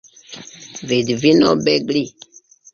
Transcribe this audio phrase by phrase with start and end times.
[0.87, 2.05] Vidvino Begli?